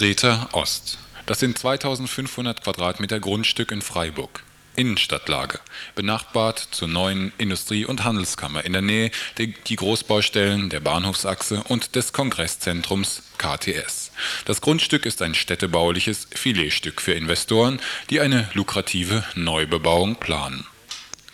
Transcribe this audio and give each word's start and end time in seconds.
Greta 0.00 0.48
Ost. 0.52 0.96
Das 1.26 1.40
sind 1.40 1.58
2500 1.58 2.64
Quadratmeter 2.64 3.20
Grundstück 3.20 3.70
in 3.70 3.82
Freiburg. 3.82 4.42
Innenstadtlage, 4.74 5.60
benachbart 5.94 6.68
zur 6.70 6.88
neuen 6.88 7.34
Industrie- 7.36 7.84
und 7.84 8.02
Handelskammer 8.02 8.64
in 8.64 8.72
der 8.72 8.80
Nähe 8.80 9.10
die 9.36 9.76
Großbaustellen 9.76 10.70
der 10.70 10.80
Bahnhofsachse 10.80 11.62
und 11.68 11.96
des 11.96 12.14
Kongresszentrums 12.14 13.24
KTS. 13.36 14.10
Das 14.46 14.62
Grundstück 14.62 15.04
ist 15.04 15.20
ein 15.20 15.34
städtebauliches 15.34 16.28
Filetstück 16.34 17.02
für 17.02 17.12
Investoren, 17.12 17.78
die 18.08 18.20
eine 18.20 18.48
lukrative 18.54 19.22
Neubebauung 19.34 20.16
planen. 20.16 20.66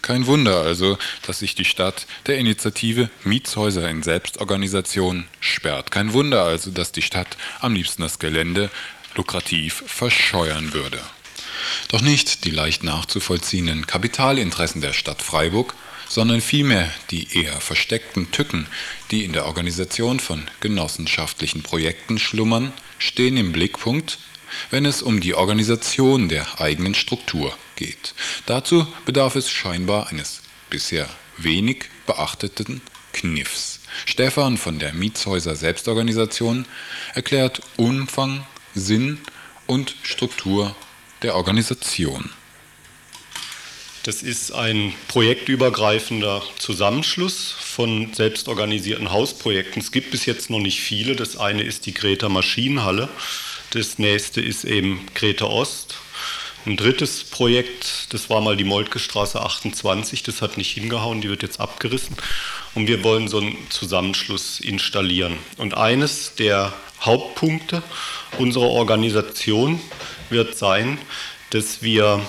Kein 0.07 0.29
Wunder 0.29 0.61
also, 0.61 0.99
dass 1.23 1.41
sich 1.41 1.57
die 1.57 1.65
Stadt 1.65 2.07
der 2.27 2.39
Initiative 2.39 3.11
Mietshäuser 3.25 3.91
in 3.91 4.05
Selbstorganisation 4.05 5.27
sperrt. 5.41 5.91
Kein 5.91 6.13
Wunder 6.13 6.45
also, 6.45 6.71
dass 6.71 6.93
die 6.93 7.03
Stadt 7.03 7.37
am 7.59 7.75
liebsten 7.75 8.03
das 8.03 8.21
Gelände 8.21 8.71
lukrativ 9.17 9.83
verscheuern 9.89 10.73
würde. 10.73 11.01
Doch 11.89 12.03
nicht 12.03 12.45
die 12.45 12.53
leicht 12.53 12.85
nachzuvollziehenden 12.85 13.89
Kapitalinteressen 13.89 14.81
der 14.81 14.93
Stadt 14.93 15.23
Freiburg, 15.23 15.75
sondern 16.09 16.41
vielmehr 16.41 16.89
die 17.11 17.43
eher 17.43 17.61
versteckten 17.61 18.31
Tücken, 18.31 18.69
die 19.11 19.25
in 19.25 19.33
der 19.33 19.47
Organisation 19.47 20.21
von 20.21 20.47
genossenschaftlichen 20.61 21.65
Projekten 21.65 22.21
schlummern, 22.21 22.73
stehen 23.01 23.37
im 23.37 23.51
Blickpunkt, 23.51 24.19
wenn 24.71 24.85
es 24.85 25.03
um 25.03 25.21
die 25.21 25.35
Organisation 25.35 26.29
der 26.29 26.61
eigenen 26.61 26.95
Struktur 26.95 27.57
geht. 27.77 28.15
Dazu 28.47 28.87
bedarf 29.05 29.37
es 29.37 29.51
scheinbar 29.51 30.09
eines 30.09 30.43
bisher 30.71 31.09
wenig 31.37 31.85
beachteten 32.07 32.81
Kniffs. 33.13 33.81
Stefan 34.05 34.59
von 34.59 34.79
der 34.79 34.93
Mietshäuser 34.93 35.57
Selbstorganisation 35.57 36.67
erklärt 37.15 37.63
Umfang, 37.77 38.47
Sinn 38.75 39.19
und 39.67 39.97
Struktur 40.03 40.77
der 41.23 41.35
Organisation. 41.35 42.31
Das 44.07 44.23
ist 44.23 44.53
ein 44.53 44.95
projektübergreifender 45.09 46.41
Zusammenschluss 46.59 47.51
von 47.59 48.15
selbstorganisierten 48.15 49.11
Hausprojekten. 49.11 49.83
Es 49.83 49.91
gibt 49.91 50.13
bis 50.13 50.27
jetzt 50.27 50.49
noch 50.49 50.61
nicht 50.61 50.81
viele. 50.81 51.17
Das 51.17 51.37
eine 51.37 51.65
ist 51.65 51.87
die 51.87 51.95
Greta 51.95 52.29
Maschinenhalle, 52.29 53.09
das 53.77 53.99
nächste 53.99 54.41
ist 54.41 54.65
eben 54.65 55.07
Greta 55.15 55.47
Ost. 55.47 55.97
Ein 56.65 56.77
drittes 56.77 57.23
Projekt, 57.23 58.13
das 58.13 58.29
war 58.29 58.41
mal 58.41 58.57
die 58.57 58.65
Moltke 58.65 58.99
Straße 58.99 59.41
28, 59.41 60.25
das 60.25 60.43
hat 60.43 60.57
nicht 60.57 60.73
hingehauen, 60.73 61.21
die 61.21 61.29
wird 61.29 61.43
jetzt 61.43 61.61
abgerissen. 61.61 62.17
Und 62.75 62.89
wir 62.89 63.05
wollen 63.05 63.29
so 63.29 63.39
einen 63.39 63.57
Zusammenschluss 63.71 64.59
installieren. 64.59 65.37
Und 65.59 65.77
eines 65.77 66.35
der 66.35 66.73
Hauptpunkte 67.03 67.83
unserer 68.39 68.71
Organisation 68.71 69.81
wird 70.31 70.57
sein, 70.57 70.99
dass 71.51 71.83
wir 71.83 72.21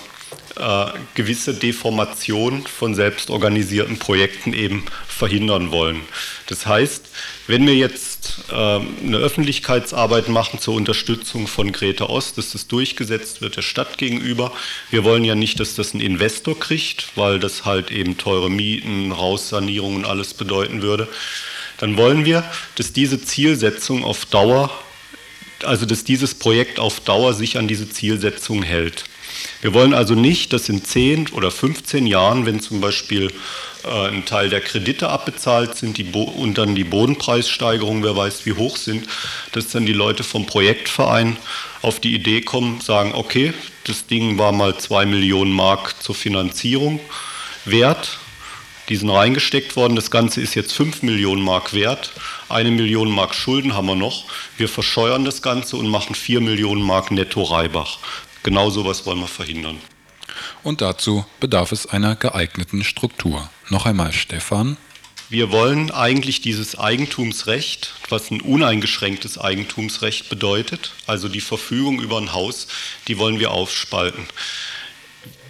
äh, 0.58 0.86
gewisse 1.16 1.54
Deformation 1.54 2.66
von 2.66 2.96
selbstorganisierten 2.96 4.00
Projekten 4.00 4.54
eben 4.54 4.86
verhindern 5.08 5.72
wollen. 5.72 6.02
Das 6.48 6.66
heißt, 6.66 7.06
wenn 7.48 7.66
wir 7.66 7.76
jetzt 7.76 8.44
äh, 8.50 8.54
eine 8.54 9.18
Öffentlichkeitsarbeit 9.18 10.30
machen 10.30 10.60
zur 10.60 10.76
Unterstützung 10.76 11.48
von 11.48 11.72
Greta 11.72 12.06
Ost, 12.06 12.38
dass 12.38 12.52
das 12.52 12.68
durchgesetzt 12.68 13.42
wird 13.42 13.58
der 13.58 13.62
Stadt 13.62 13.98
gegenüber, 13.98 14.52
wir 14.90 15.04
wollen 15.04 15.24
ja 15.24 15.36
nicht, 15.36 15.60
dass 15.60 15.76
das 15.76 15.94
ein 15.94 16.02
Investor 16.02 16.60
kriegt, 16.60 17.10
weil 17.16 17.40
das 17.40 17.66
halt 17.66 17.92
eben 17.92 18.18
teure 18.18 18.50
Mieten, 18.50 19.12
Raussanierungen 19.12 20.06
alles 20.06 20.34
bedeuten 20.34 20.82
würde, 20.82 21.08
dann 21.78 21.98
wollen 21.98 22.26
wir, 22.26 22.44
dass 22.76 22.94
diese 22.94 23.22
Zielsetzung 23.22 24.04
auf 24.04 24.26
Dauer 24.26 24.72
also 25.64 25.86
dass 25.86 26.04
dieses 26.04 26.36
Projekt 26.36 26.80
auf 26.80 27.00
Dauer 27.00 27.34
sich 27.34 27.58
an 27.58 27.68
diese 27.68 27.90
Zielsetzung 27.90 28.64
hält. 28.64 29.06
Wir 29.62 29.73
wollen 29.73 29.94
also 29.94 30.14
nicht, 30.14 30.53
dass 30.53 30.70
in 30.70 30.84
10 30.84 31.30
oder 31.30 31.52
15 31.52 32.08
Jahren, 32.08 32.45
wenn 32.45 32.59
zum 32.59 32.81
Beispiel 32.81 33.32
äh, 33.83 34.08
ein 34.08 34.26
Teil 34.26 34.49
der 34.49 34.61
Kredite 34.61 35.10
abbezahlt 35.10 35.76
sind 35.76 35.99
und 36.16 36.58
dann 36.58 36.76
die 36.76 36.83
Bodenpreissteigerungen, 36.83 38.04
wer 38.04 38.16
weiß 38.16 38.45
wie 38.45 38.54
hoch 38.54 38.77
sind, 38.77 39.08
dass 39.52 39.70
dann 39.70 39.86
die 39.86 39.94
Leute 39.94 40.23
vom 40.23 40.45
Projektverein 40.45 41.38
auf 41.82 41.99
die 41.99 42.14
Idee 42.14 42.42
kommen, 42.42 42.82
sagen, 42.82 43.14
okay, 43.14 43.54
das 43.83 44.08
Ding 44.08 44.38
war 44.38 44.52
mal 44.52 44.77
2 44.77 45.05
Millionen 45.05 45.52
Mark 45.52 46.02
zur 46.02 46.16
Finanzierung 46.16 46.99
wert, 47.66 48.20
die 48.89 48.95
sind 48.95 49.10
reingesteckt 49.10 49.76
worden. 49.76 49.95
Das 49.95 50.11
Ganze 50.11 50.39
ist 50.42 50.55
jetzt 50.55 50.72
5 50.73 51.04
Millionen 51.04 51.42
Mark 51.42 51.73
wert. 51.73 52.11
Eine 52.48 52.72
Million 52.72 53.11
Mark 53.11 53.36
Schulden 53.36 53.73
haben 53.73 53.88
wir 53.88 53.95
noch. 53.95 54.23
Wir 54.58 54.70
verscheuern 54.70 55.26
das 55.26 55.42
Ganze 55.42 55.76
und 55.76 55.89
machen 55.89 56.16
4 56.16 56.39
Millionen 56.39 56.82
Mark 56.82 57.11
netto 57.11 57.43
Reibach. 57.43 57.99
Genau 58.43 58.70
sowas 58.70 59.05
wollen 59.05 59.20
wir 59.20 59.27
verhindern. 59.27 59.80
Und 60.64 60.81
dazu 60.81 61.25
bedarf 61.39 61.71
es 61.71 61.86
einer 61.86 62.15
geeigneten 62.15 62.83
Struktur. 62.83 63.49
Noch 63.70 63.86
einmal, 63.86 64.11
Stefan. 64.11 64.77
Wir 65.30 65.52
wollen 65.52 65.92
eigentlich 65.92 66.39
dieses 66.39 66.77
Eigentumsrecht, 66.80 67.93
was 68.08 68.31
ein 68.31 68.39
uneingeschränktes 68.39 69.37
Eigentumsrecht 69.37 70.30
bedeutet, 70.30 70.93
also 71.05 71.27
die 71.27 71.42
Verfügung 71.42 71.99
über 71.99 72.17
ein 72.17 72.31
Haus, 72.31 72.67
die 73.09 73.17
wollen 73.17 73.39
wir 73.39 73.52
aufspalten. 73.52 74.25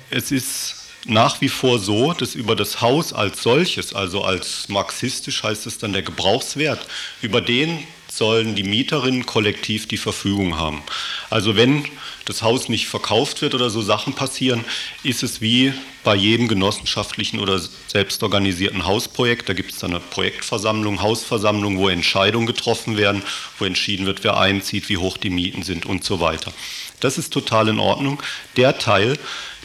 Es 0.10 0.32
ist 0.32 0.78
nach 1.06 1.42
wie 1.42 1.50
vor 1.50 1.78
so, 1.78 2.14
dass 2.14 2.34
über 2.34 2.56
das 2.56 2.82
Haus 2.82 3.14
als 3.14 3.44
solches, 3.44 3.94
also 3.94 4.24
als 4.24 4.68
marxistisch 4.68 5.44
heißt 5.44 5.68
es 5.68 5.78
dann 5.78 5.94
der 5.94 6.02
Gebrauchswert, 6.02 6.86
über 7.22 7.40
den 7.40 7.86
sollen 8.18 8.56
die 8.56 8.64
Mieterinnen 8.64 9.26
kollektiv 9.26 9.88
die 9.88 9.98
Verfügung 9.98 10.58
haben. 10.58 10.82
Also 11.30 11.56
wenn 11.56 11.86
das 12.26 12.42
Haus 12.42 12.68
nicht 12.68 12.88
verkauft 12.88 13.42
wird 13.42 13.56
oder 13.56 13.70
so 13.70 13.82
Sachen 13.82 14.14
passieren, 14.14 14.66
ist 15.04 15.24
es 15.24 15.40
wie 15.40 15.74
bei 16.04 16.16
jedem 16.16 16.48
genossenschaftlichen 16.48 17.40
oder 17.40 17.62
selbstorganisierten 17.88 18.86
Hausprojekt. 18.86 19.48
Da 19.48 19.54
gibt 19.54 19.72
es 19.72 19.80
dann 19.80 19.92
eine 19.92 20.00
Projektversammlung, 20.00 21.02
Hausversammlung, 21.02 21.78
wo 21.78 21.90
Entscheidungen 21.90 22.48
getroffen 22.48 22.98
werden, 22.98 23.24
wo 23.60 23.66
entschieden 23.66 24.06
wird, 24.06 24.24
wer 24.24 24.38
einzieht, 24.38 24.90
wie 24.90 24.98
hoch 24.98 25.18
die 25.18 25.30
Mieten 25.30 25.64
sind 25.64 25.86
und 25.86 26.04
so 26.04 26.20
weiter. 26.20 26.52
Das 27.00 27.18
ist 27.18 27.32
total 27.32 27.70
in 27.70 27.80
Ordnung. 27.80 28.22
Der 28.56 28.78
Teil, 28.78 29.18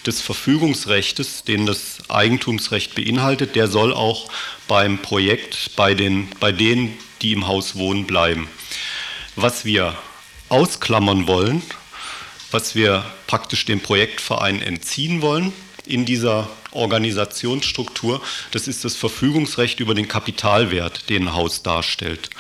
des 0.07 0.21
Verfügungsrechts, 0.21 1.45
den 1.45 1.67
das 1.67 1.99
Eigentumsrecht 2.09 2.95
beinhaltet, 2.95 3.55
der 3.55 3.69
soll 3.69 3.93
auch 3.93 4.29
beim 4.69 4.99
Projekt 4.99 5.77
bei, 5.77 5.95
den, 5.95 6.29
bei 6.41 6.53
denen, 6.53 6.99
die 7.23 7.33
im 7.33 7.47
Haus 7.47 7.77
wohnen, 7.77 8.07
bleiben. 8.07 8.49
Was 9.37 9.65
wir 9.65 9.97
ausklammern 10.49 11.27
wollen, 11.27 11.63
was 12.51 12.75
wir 12.75 13.05
praktisch 13.27 13.65
dem 13.65 13.81
Projektverein 13.81 14.61
entziehen 14.61 15.23
wollen 15.23 15.53
in 15.87 16.05
dieser 16.05 16.51
Organisationsstruktur, 16.73 18.21
das 18.51 18.69
ist 18.69 18.85
das 18.85 18.97
Verfügungsrecht 18.97 19.81
über 19.81 19.95
den 19.95 20.09
Kapitalwert, 20.09 21.09
den 21.09 21.29
ein 21.29 21.35
Haus 21.35 21.63
darstellt. 21.63 22.31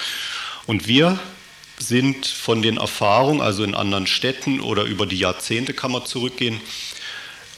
Und 0.67 0.87
wir 0.87 1.19
sind 1.79 2.27
von 2.27 2.63
den 2.63 2.77
Erfahrungen, 2.77 3.41
also 3.41 3.65
in 3.65 3.75
anderen 3.75 4.07
Städten 4.07 4.61
oder 4.61 4.85
über 4.85 5.07
die 5.07 5.19
Jahrzehnte 5.19 5.75
kann 5.75 5.93
man 5.93 6.07
zurückgehen, 6.07 6.61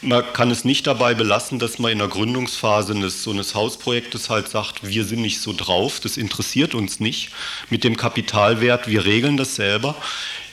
man 0.05 0.33
kann 0.33 0.51
es 0.51 0.65
nicht 0.65 0.87
dabei 0.87 1.15
belassen, 1.15 1.59
dass 1.59 1.79
man 1.79 1.93
in 1.93 1.99
der 1.99 2.09
Gründungsphase 2.09 2.95
eines, 2.95 3.23
so 3.23 3.31
eines 3.31 3.55
Hausprojektes 3.55 4.31
halt 4.31 4.49
sagt, 4.49 4.87
wir 4.87 5.05
sind 5.05 5.23
nicht 5.23 5.41
so 5.41 5.53
drauf, 5.53 6.01
das 6.01 6.17
interessiert 6.17 6.75
uns 6.75 7.01
nicht 7.01 7.31
mit 7.71 7.85
dem 7.85 7.97
Kapitalwert, 7.97 8.87
wir 8.87 9.05
regeln 9.05 9.37
das 9.37 9.57
selber. 9.57 9.97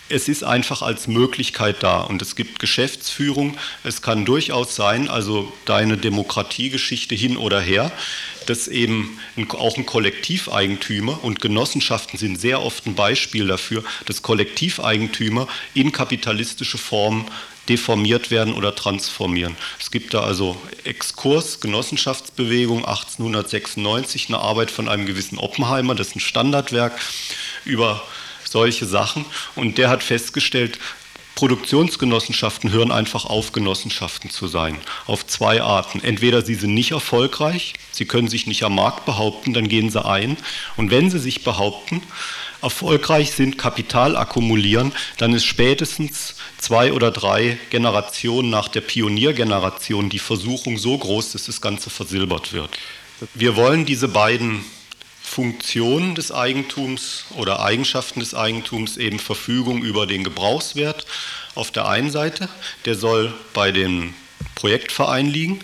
Es 0.10 0.28
ist 0.28 0.44
einfach 0.44 0.82
als 0.82 1.08
Möglichkeit 1.08 1.84
da 1.84 2.02
und 2.02 2.22
es 2.22 2.36
gibt 2.36 2.60
Geschäftsführung. 2.60 3.58
Es 3.86 4.02
kann 4.02 4.26
durchaus 4.26 4.76
sein, 4.76 5.08
also 5.08 5.54
deine 5.64 5.96
Demokratiegeschichte 5.96 7.16
hin 7.16 7.38
oder 7.38 7.62
her, 7.62 7.94
dass 8.46 8.68
eben 8.68 9.20
auch 9.52 9.78
ein 9.78 9.86
Kollektiveigentümer 9.86 11.24
und 11.24 11.40
Genossenschaften 11.40 12.20
sind 12.20 12.42
sehr 12.42 12.62
oft 12.62 12.88
ein 12.88 12.96
Beispiel 12.96 13.48
dafür, 13.48 13.86
dass 14.06 14.22
Kollektiveigentümer 14.22 15.48
in 15.74 15.94
kapitalistische 15.94 16.78
Formen 16.78 17.26
deformiert 17.70 18.32
werden 18.32 18.54
oder 18.54 18.76
transformieren. 18.76 19.56
Es 19.80 19.92
gibt 19.92 20.14
da 20.14 20.22
also 20.22 20.60
Exkurs, 20.84 21.60
Genossenschaftsbewegung 21.60 22.86
1896, 22.86 24.30
eine 24.30 24.40
Arbeit 24.40 24.72
von 24.72 24.90
einem 24.90 25.06
gewissen 25.06 25.38
Oppenheimer, 25.38 25.96
das 25.96 26.10
ist 26.10 26.16
ein 26.18 26.22
Standardwerk 26.22 27.00
über 27.66 28.02
solche 28.44 28.86
Sachen 28.86 29.26
und 29.56 29.78
der 29.78 29.90
hat 29.90 30.04
festgestellt, 30.04 30.80
Produktionsgenossenschaften 31.36 32.72
hören 32.72 32.92
einfach 32.92 33.26
auf, 33.26 33.52
Genossenschaften 33.52 34.30
zu 34.30 34.48
sein. 34.48 34.78
Auf 35.08 35.26
zwei 35.26 35.62
Arten. 35.62 36.04
Entweder 36.04 36.44
sie 36.44 36.56
sind 36.56 36.74
nicht 36.74 36.92
erfolgreich, 36.92 37.74
sie 37.92 38.06
können 38.06 38.28
sich 38.28 38.48
nicht 38.48 38.64
am 38.64 38.76
Markt 38.76 39.06
behaupten, 39.06 39.54
dann 39.54 39.68
gehen 39.68 39.90
sie 39.90 40.04
ein. 40.04 40.38
Und 40.76 40.92
wenn 40.92 41.10
sie 41.10 41.20
sich 41.20 41.44
behaupten, 41.44 42.04
erfolgreich 42.62 43.32
sind, 43.32 43.58
Kapital 43.58 44.16
akkumulieren, 44.16 44.92
dann 45.18 45.34
ist 45.34 45.46
spätestens 45.46 46.36
zwei 46.58 46.94
oder 46.94 47.12
drei 47.12 47.58
Generationen 47.70 48.50
nach 48.50 48.68
der 48.68 48.82
Pioniergeneration 48.82 50.10
die 50.10 50.20
Versuchung 50.20 50.78
so 50.78 50.98
groß, 50.98 51.32
dass 51.34 51.46
das 51.46 51.62
Ganze 51.62 51.90
versilbert 51.90 52.54
wird. 52.54 52.70
Wir 53.34 53.56
wollen 53.56 53.86
diese 53.86 54.08
beiden 54.08 54.64
Funktion 55.22 56.16
des 56.16 56.32
Eigentums 56.32 57.26
oder 57.38 57.62
Eigenschaften 57.62 58.20
des 58.20 58.36
Eigentums 58.36 58.98
eben 58.98 59.18
Verfügung 59.18 59.82
über 59.82 60.06
den 60.06 60.24
Gebrauchswert 60.24 61.06
auf 61.56 61.72
der 61.72 61.88
einen 61.88 62.12
Seite, 62.12 62.50
der 62.86 62.96
soll 62.96 63.34
bei 63.54 63.72
dem 63.72 64.14
Projektverein 64.56 65.28
liegen. 65.28 65.60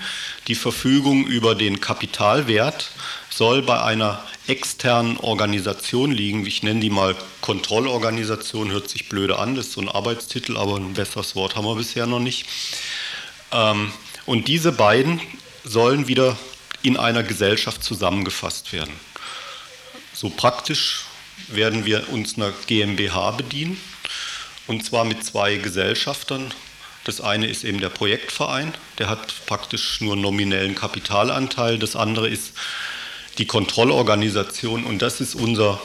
Die 0.47 0.55
Verfügung 0.55 1.25
über 1.25 1.55
den 1.55 1.81
Kapitalwert 1.81 2.91
soll 3.29 3.61
bei 3.61 3.83
einer 3.83 4.23
externen 4.47 5.17
Organisation 5.17 6.11
liegen. 6.11 6.45
Ich 6.45 6.63
nenne 6.63 6.79
die 6.79 6.89
mal 6.89 7.15
Kontrollorganisation, 7.41 8.71
hört 8.71 8.89
sich 8.89 9.09
blöde 9.09 9.39
an, 9.39 9.55
das 9.55 9.67
ist 9.67 9.73
so 9.73 9.81
ein 9.81 9.89
Arbeitstitel, 9.89 10.55
aber 10.55 10.77
ein 10.77 10.93
besseres 10.93 11.35
Wort 11.35 11.57
haben 11.57 11.65
wir 11.65 11.75
bisher 11.75 12.07
noch 12.07 12.19
nicht. 12.19 12.45
Ähm, 13.51 13.91
und 14.25 14.47
diese 14.47 14.71
beiden 14.71 15.19
sollen 15.65 16.07
wieder 16.07 16.37
in 16.81 16.95
einer 16.95 17.23
Gesellschaft 17.23 17.83
zusammengefasst 17.83 18.71
werden. 18.71 18.93
So 20.13 20.29
praktisch 20.29 21.03
werden 21.49 21.83
wir 21.83 22.07
uns 22.09 22.37
einer 22.37 22.53
GmbH 22.67 23.31
bedienen, 23.31 23.81
und 24.65 24.85
zwar 24.85 25.03
mit 25.03 25.25
zwei 25.25 25.57
Gesellschaftern. 25.57 26.53
Das 27.03 27.19
eine 27.19 27.47
ist 27.47 27.65
eben 27.65 27.81
der 27.81 27.89
Projektverein, 27.89 28.73
der 28.97 29.09
hat 29.09 29.45
praktisch 29.45 30.01
nur 30.01 30.15
nominellen 30.15 30.75
Kapitalanteil. 30.75 31.77
Das 31.77 31.95
andere 31.95 32.27
ist 32.27 32.53
die 33.37 33.45
Kontrollorganisation 33.45 34.83
und 34.83 35.01
das 35.01 35.21
ist 35.21 35.35
unser 35.35 35.81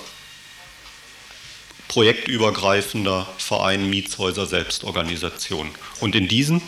projektübergreifender 1.89 3.29
Verein 3.37 3.91
Mietshäuser 3.91 4.47
Selbstorganisation. 4.47 5.71
Und 6.01 6.15
in 6.15 6.27
diesen 6.27 6.63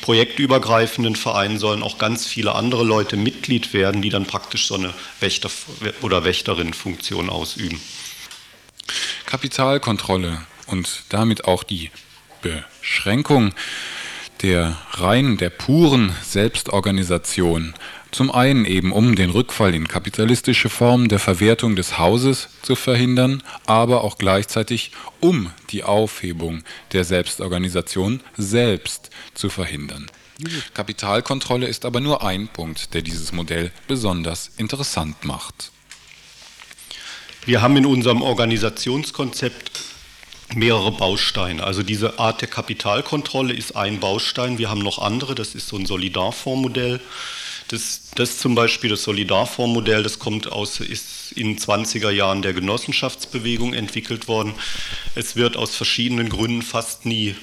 projektübergreifenden 0.00 1.14
Vereinen 1.14 1.58
sollen 1.58 1.82
auch 1.82 1.98
ganz 1.98 2.26
viele 2.26 2.54
andere 2.54 2.84
Leute 2.84 3.16
Mitglied 3.16 3.72
werden, 3.72 4.02
die 4.02 4.10
dann 4.10 4.26
praktisch 4.26 4.66
so 4.66 4.74
eine 4.74 4.92
Wächter- 5.20 5.50
oder 6.02 6.24
Wächterinnenfunktion 6.24 7.30
ausüben. 7.30 7.80
Kapitalkontrolle 9.26 10.40
und 10.66 11.04
damit 11.08 11.44
auch 11.44 11.62
die 11.62 11.90
Beschränkung 12.42 13.54
der 14.42 14.76
rein 14.92 15.36
der 15.36 15.50
puren 15.50 16.14
Selbstorganisation 16.22 17.74
zum 18.10 18.30
einen 18.30 18.64
eben, 18.64 18.92
um 18.92 19.16
den 19.16 19.30
Rückfall 19.30 19.74
in 19.74 19.86
kapitalistische 19.86 20.70
Formen 20.70 21.08
der 21.08 21.18
Verwertung 21.18 21.76
des 21.76 21.98
Hauses 21.98 22.48
zu 22.62 22.74
verhindern, 22.74 23.42
aber 23.66 24.02
auch 24.02 24.16
gleichzeitig, 24.16 24.92
um 25.20 25.50
die 25.70 25.84
Aufhebung 25.84 26.62
der 26.92 27.04
Selbstorganisation 27.04 28.20
selbst 28.36 29.10
zu 29.34 29.50
verhindern. 29.50 30.10
Kapitalkontrolle 30.72 31.66
ist 31.66 31.84
aber 31.84 32.00
nur 32.00 32.24
ein 32.24 32.48
Punkt, 32.48 32.94
der 32.94 33.02
dieses 33.02 33.32
Modell 33.32 33.72
besonders 33.88 34.52
interessant 34.56 35.24
macht. 35.24 35.72
Wir 37.44 37.60
haben 37.60 37.76
in 37.76 37.86
unserem 37.86 38.22
Organisationskonzept 38.22 39.82
mehrere 40.54 40.92
Bausteine. 40.92 41.62
Also 41.64 41.82
diese 41.82 42.18
Art 42.18 42.40
der 42.40 42.48
Kapitalkontrolle 42.48 43.54
ist 43.54 43.76
ein 43.76 44.00
Baustein. 44.00 44.58
Wir 44.58 44.70
haben 44.70 44.80
noch 44.80 44.98
andere, 44.98 45.34
das 45.34 45.54
ist 45.54 45.68
so 45.68 45.76
ein 45.76 45.86
Solidarfondsmodell. 45.86 47.00
Das, 47.68 48.10
das 48.14 48.38
zum 48.38 48.54
Beispiel, 48.54 48.88
das 48.88 49.02
Solidarfondsmodell, 49.02 50.02
das 50.02 50.18
kommt 50.18 50.50
aus, 50.50 50.80
ist 50.80 51.32
in 51.32 51.48
den 51.48 51.58
20er 51.58 52.10
Jahren 52.10 52.40
der 52.40 52.54
Genossenschaftsbewegung 52.54 53.74
entwickelt 53.74 54.26
worden. 54.26 54.54
Es 55.14 55.36
wird 55.36 55.58
aus 55.58 55.76
verschiedenen 55.76 56.30
Gründen 56.30 56.62
fast 56.62 57.04
nie 57.04 57.36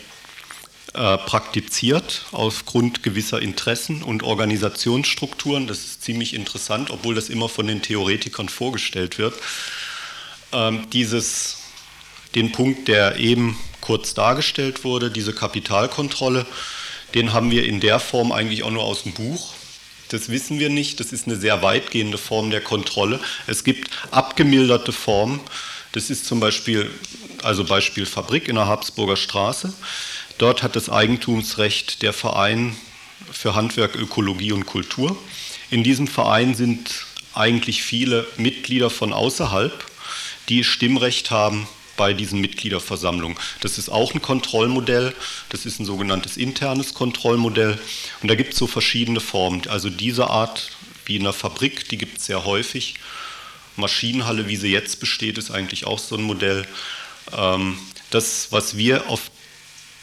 äh, 0.95 1.17
praktiziert, 1.17 2.25
aufgrund 2.31 3.03
gewisser 3.03 3.39
Interessen 3.39 4.01
und 4.01 4.23
Organisationsstrukturen. 4.23 5.67
Das 5.67 5.79
ist 5.79 6.03
ziemlich 6.03 6.33
interessant, 6.33 6.89
obwohl 6.89 7.13
das 7.13 7.29
immer 7.29 7.49
von 7.49 7.67
den 7.67 7.83
Theoretikern 7.83 8.49
vorgestellt 8.49 9.19
wird. 9.19 9.35
Ähm, 10.53 10.87
dieses, 10.91 11.64
den 12.35 12.51
Punkt, 12.51 12.87
der 12.87 13.17
eben 13.17 13.57
kurz 13.81 14.13
dargestellt 14.13 14.83
wurde, 14.83 15.09
diese 15.09 15.33
Kapitalkontrolle, 15.33 16.45
den 17.13 17.33
haben 17.33 17.51
wir 17.51 17.65
in 17.65 17.79
der 17.79 17.99
Form 17.99 18.31
eigentlich 18.31 18.63
auch 18.63 18.71
nur 18.71 18.83
aus 18.83 19.03
dem 19.03 19.13
Buch. 19.13 19.53
Das 20.09 20.29
wissen 20.29 20.59
wir 20.59 20.69
nicht. 20.69 20.99
Das 20.99 21.13
ist 21.13 21.27
eine 21.27 21.37
sehr 21.37 21.61
weitgehende 21.61 22.17
Form 22.17 22.51
der 22.51 22.61
Kontrolle. 22.61 23.19
Es 23.47 23.63
gibt 23.63 23.89
abgemilderte 24.11 24.91
Formen. 24.91 25.39
Das 25.93 26.09
ist 26.09 26.25
zum 26.25 26.39
Beispiel, 26.39 26.91
also 27.41 27.63
Beispiel 27.63 28.05
Fabrik 28.05 28.47
in 28.47 28.55
der 28.55 28.67
Habsburger 28.67 29.15
Straße. 29.15 29.73
Dort 30.37 30.61
hat 30.61 30.75
das 30.75 30.89
Eigentumsrecht 30.89 32.01
der 32.01 32.11
Verein 32.11 32.75
für 33.31 33.55
Handwerk, 33.55 33.95
Ökologie 33.95 34.51
und 34.51 34.65
Kultur. 34.65 35.17
In 35.71 35.83
diesem 35.83 36.07
Verein 36.07 36.53
sind 36.53 37.05
eigentlich 37.33 37.81
viele 37.81 38.27
Mitglieder 38.37 38.89
von 38.89 39.13
außerhalb, 39.13 39.85
die 40.49 40.63
Stimmrecht 40.63 41.31
haben 41.31 41.67
bei 41.97 42.13
diesen 42.13 42.41
Mitgliederversammlungen. 42.41 43.37
Das 43.61 43.77
ist 43.77 43.89
auch 43.89 44.13
ein 44.13 44.21
Kontrollmodell, 44.21 45.13
das 45.49 45.65
ist 45.65 45.79
ein 45.79 45.85
sogenanntes 45.85 46.37
internes 46.37 46.93
Kontrollmodell 46.93 47.79
und 48.21 48.29
da 48.29 48.35
gibt 48.35 48.53
es 48.53 48.59
so 48.59 48.67
verschiedene 48.67 49.19
Formen. 49.19 49.67
Also 49.67 49.89
diese 49.89 50.29
Art 50.29 50.71
wie 51.05 51.17
in 51.17 51.23
der 51.23 51.33
Fabrik, 51.33 51.87
die 51.89 51.97
gibt 51.97 52.17
es 52.17 52.25
sehr 52.25 52.45
häufig. 52.45 52.95
Maschinenhalle, 53.75 54.47
wie 54.47 54.55
sie 54.55 54.71
jetzt 54.71 54.99
besteht, 54.99 55.37
ist 55.37 55.51
eigentlich 55.51 55.85
auch 55.85 55.99
so 55.99 56.15
ein 56.15 56.23
Modell. 56.23 56.65
Ähm, 57.35 57.77
das, 58.09 58.47
was 58.51 58.77
wir 58.77 59.09
auf 59.09 59.31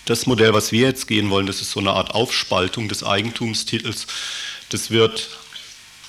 das 0.05 0.27
Modell, 0.27 0.53
was 0.53 0.73
wir 0.73 0.87
jetzt 0.87 1.07
gehen 1.07 1.31
wollen, 1.31 1.47
das 1.47 1.61
ist 1.61 1.71
so 1.71 1.81
eine 1.81 1.93
Art 1.93 2.11
Aufspaltung 2.15 2.89
des 2.89 3.05
Eigentumstitels. 3.05 4.07
Das 4.69 4.91
wird 4.91 5.29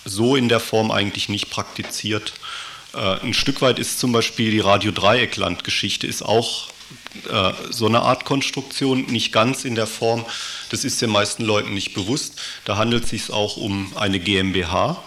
so 0.05 0.35
in 0.35 0.49
der 0.49 0.59
Form 0.59 0.91
eigentlich 0.91 1.29
nicht 1.29 1.49
praktiziert. 1.49 2.33
Äh, 2.93 3.19
ein 3.21 3.33
Stück 3.33 3.61
weit 3.61 3.79
ist 3.79 3.99
zum 3.99 4.11
Beispiel 4.11 4.51
die 4.51 4.59
Radio-Dreieckland-Geschichte 4.59 6.07
ist 6.07 6.21
auch 6.21 6.69
äh, 7.29 7.53
so 7.69 7.87
eine 7.87 8.01
Art 8.01 8.25
Konstruktion, 8.25 9.05
nicht 9.05 9.31
ganz 9.31 9.65
in 9.65 9.75
der 9.75 9.87
Form, 9.87 10.25
das 10.69 10.83
ist 10.83 11.01
den 11.01 11.09
meisten 11.09 11.43
Leuten 11.43 11.73
nicht 11.73 11.93
bewusst. 11.93 12.39
Da 12.65 12.77
handelt 12.77 13.05
es 13.05 13.09
sich 13.09 13.31
auch 13.31 13.57
um 13.57 13.91
eine 13.95 14.19
GmbH, 14.19 15.01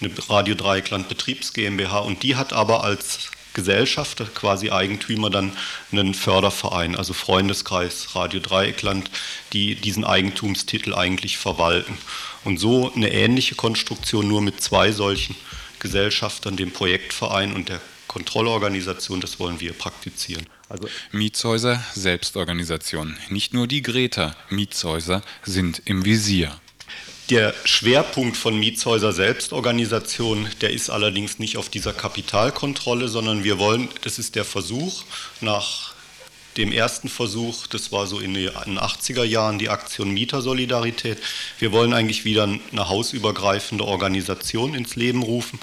eine 0.00 0.10
Radio 0.28 0.54
Dreieckland 0.54 1.08
Betriebs 1.08 1.52
GmbH 1.52 2.00
und 2.00 2.22
die 2.22 2.36
hat 2.36 2.52
aber 2.52 2.84
als 2.84 3.30
Gesellschafter, 3.54 4.26
quasi 4.26 4.70
Eigentümer, 4.70 5.30
dann 5.30 5.50
einen 5.90 6.12
Förderverein, 6.12 6.94
also 6.94 7.14
Freundeskreis 7.14 8.14
Radio 8.14 8.38
Dreieckland, 8.38 9.10
die 9.54 9.76
diesen 9.76 10.04
Eigentumstitel 10.04 10.94
eigentlich 10.94 11.38
verwalten. 11.38 11.96
Und 12.44 12.60
so 12.60 12.92
eine 12.94 13.10
ähnliche 13.10 13.54
Konstruktion, 13.54 14.28
nur 14.28 14.42
mit 14.42 14.62
zwei 14.62 14.92
solchen 14.92 15.34
Gesellschaftern, 15.80 16.56
dem 16.56 16.70
Projektverein 16.72 17.54
und 17.54 17.68
der 17.68 17.80
Kontrollorganisation, 18.08 19.20
das 19.20 19.38
wollen 19.38 19.60
wir 19.60 19.72
praktizieren. 19.72 20.46
Also 20.68 20.88
Mietshäuser 21.12 21.82
Selbstorganisation. 21.94 23.16
Nicht 23.28 23.54
nur 23.54 23.66
die 23.66 23.82
Greta 23.82 24.34
Mietshäuser 24.48 25.22
sind 25.44 25.82
im 25.84 26.04
Visier. 26.04 26.58
Der 27.30 27.54
Schwerpunkt 27.64 28.36
von 28.36 28.58
Mietshäuser 28.58 29.12
Selbstorganisation, 29.12 30.48
der 30.60 30.70
ist 30.70 30.90
allerdings 30.90 31.40
nicht 31.40 31.56
auf 31.56 31.68
dieser 31.68 31.92
Kapitalkontrolle, 31.92 33.08
sondern 33.08 33.42
wir 33.42 33.58
wollen, 33.58 33.88
das 34.02 34.20
ist 34.20 34.36
der 34.36 34.44
Versuch 34.44 35.04
nach 35.40 35.95
dem 36.56 36.72
ersten 36.72 37.08
Versuch, 37.08 37.66
das 37.66 37.92
war 37.92 38.06
so 38.06 38.18
in 38.18 38.34
den 38.34 38.50
80er 38.50 39.24
Jahren 39.24 39.58
die 39.58 39.68
Aktion 39.68 40.10
Mietersolidarität. 40.10 41.18
Wir 41.58 41.72
wollen 41.72 41.92
eigentlich 41.92 42.24
wieder 42.24 42.44
eine 42.44 42.88
hausübergreifende 42.88 43.84
Organisation 43.84 44.74
ins 44.74 44.96
Leben 44.96 45.22
rufen. 45.22 45.58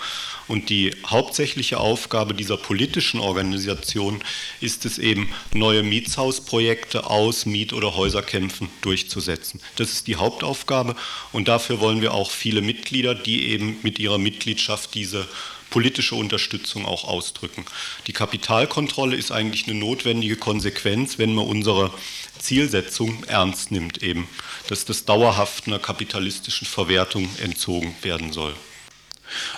Und 0.47 0.69
die 0.69 0.93
hauptsächliche 1.05 1.79
Aufgabe 1.79 2.33
dieser 2.33 2.57
politischen 2.57 3.19
Organisation 3.19 4.21
ist 4.59 4.85
es 4.85 4.97
eben, 4.97 5.33
neue 5.53 5.83
Mietshausprojekte 5.83 7.05
aus 7.09 7.45
Miet- 7.45 7.73
oder 7.73 7.95
Häuserkämpfen 7.95 8.69
durchzusetzen. 8.81 9.61
Das 9.77 9.91
ist 9.93 10.07
die 10.07 10.17
Hauptaufgabe 10.17 10.95
und 11.31 11.47
dafür 11.47 11.79
wollen 11.79 12.01
wir 12.01 12.13
auch 12.13 12.29
viele 12.29 12.61
Mitglieder, 12.61 13.15
die 13.15 13.47
eben 13.47 13.77
mit 13.83 13.99
ihrer 13.99 14.17
Mitgliedschaft 14.17 14.93
diese 14.95 15.27
politische 15.73 16.13
Unterstützung 16.13 16.85
auch 16.85 17.03
ausdrücken. 17.03 17.65
Die 18.05 18.13
Kapitalkontrolle 18.13 19.15
ist 19.15 19.31
eigentlich 19.31 19.67
eine 19.67 19.73
notwendige 19.73 20.35
Konsequenz, 20.35 21.17
wenn 21.17 21.33
man 21.33 21.47
unsere 21.47 21.91
Zielsetzung 22.37 23.23
ernst 23.23 23.71
nimmt, 23.71 24.03
eben, 24.03 24.27
dass 24.67 24.85
das 24.85 25.05
dauerhaft 25.05 25.65
einer 25.65 25.79
kapitalistischen 25.79 26.67
Verwertung 26.67 27.27
entzogen 27.41 27.95
werden 28.03 28.31
soll. 28.31 28.53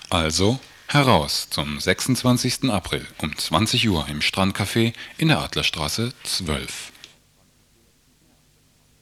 Also 0.10 0.57
heraus 0.88 1.48
zum 1.50 1.81
26. 1.81 2.69
April 2.69 3.05
um 3.22 3.38
20 3.38 3.89
Uhr 3.89 4.07
im 4.07 4.22
Strandcafé 4.22 4.93
in 5.17 5.27
der 5.27 5.39
Adlerstraße 5.39 6.13
12. 6.24 6.93